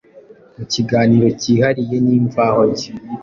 Mu 0.55 0.63
kiganiro 0.73 1.27
kihariye 1.41 1.97
n’Imvaho 2.05 2.61
Nshya, 2.71 2.91